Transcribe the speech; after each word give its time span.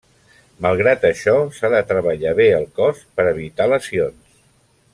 Malgrat 0.65 1.03
això, 1.09 1.35
s'ha 1.57 1.71
de 1.73 1.81
treballar 1.91 2.31
bé 2.41 2.47
el 2.61 2.65
cos 2.79 3.05
per 3.19 3.27
evitar 3.35 3.69
lesions. 3.75 4.41